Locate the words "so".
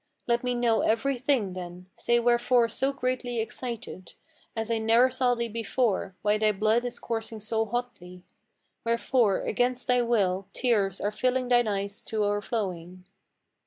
2.69-2.91, 7.39-7.65